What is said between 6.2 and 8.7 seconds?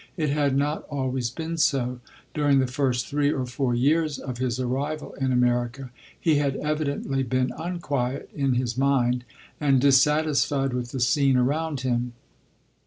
had evidently been unquiet in